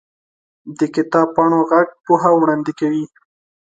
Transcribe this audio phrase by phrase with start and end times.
[0.77, 3.03] د کتاب پاڼو ږغ پوهه وړاندې کوي.